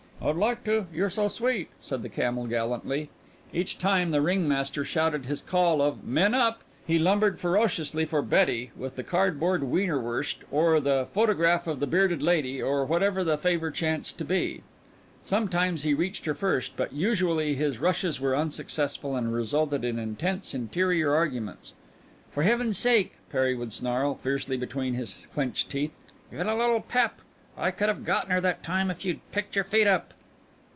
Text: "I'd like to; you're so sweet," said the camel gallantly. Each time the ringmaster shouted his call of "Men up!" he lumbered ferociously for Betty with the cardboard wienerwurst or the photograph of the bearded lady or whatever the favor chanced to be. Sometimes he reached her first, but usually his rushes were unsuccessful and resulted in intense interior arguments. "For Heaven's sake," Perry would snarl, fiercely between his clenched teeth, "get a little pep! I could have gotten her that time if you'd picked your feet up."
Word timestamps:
"I'd 0.23 0.35
like 0.35 0.63
to; 0.65 0.85
you're 0.93 1.09
so 1.09 1.27
sweet," 1.27 1.69
said 1.81 2.03
the 2.03 2.07
camel 2.07 2.45
gallantly. 2.45 3.09
Each 3.51 3.75
time 3.75 4.11
the 4.11 4.21
ringmaster 4.21 4.83
shouted 4.85 5.25
his 5.25 5.41
call 5.41 5.81
of 5.81 6.03
"Men 6.03 6.35
up!" 6.35 6.61
he 6.85 6.99
lumbered 6.99 7.39
ferociously 7.39 8.05
for 8.05 8.21
Betty 8.21 8.69
with 8.77 8.97
the 8.97 9.03
cardboard 9.03 9.63
wienerwurst 9.63 10.43
or 10.51 10.79
the 10.79 11.07
photograph 11.11 11.65
of 11.65 11.79
the 11.79 11.87
bearded 11.87 12.21
lady 12.21 12.61
or 12.61 12.85
whatever 12.85 13.23
the 13.23 13.35
favor 13.35 13.71
chanced 13.71 14.19
to 14.19 14.23
be. 14.23 14.61
Sometimes 15.25 15.81
he 15.81 15.95
reached 15.95 16.25
her 16.25 16.35
first, 16.35 16.77
but 16.77 16.93
usually 16.93 17.55
his 17.55 17.79
rushes 17.79 18.19
were 18.21 18.35
unsuccessful 18.37 19.15
and 19.15 19.33
resulted 19.33 19.83
in 19.83 19.97
intense 19.97 20.53
interior 20.53 21.15
arguments. 21.15 21.73
"For 22.29 22.43
Heaven's 22.43 22.77
sake," 22.77 23.13
Perry 23.31 23.55
would 23.55 23.73
snarl, 23.73 24.13
fiercely 24.21 24.55
between 24.55 24.93
his 24.93 25.25
clenched 25.33 25.71
teeth, 25.71 25.93
"get 26.29 26.45
a 26.45 26.53
little 26.53 26.79
pep! 26.81 27.21
I 27.57 27.69
could 27.69 27.89
have 27.89 28.05
gotten 28.05 28.31
her 28.31 28.39
that 28.41 28.63
time 28.63 28.89
if 28.89 29.03
you'd 29.03 29.19
picked 29.33 29.55
your 29.57 29.65
feet 29.65 29.85
up." 29.85 30.13